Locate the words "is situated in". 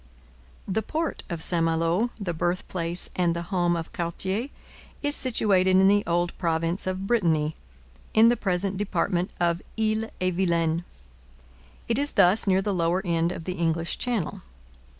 5.03-5.87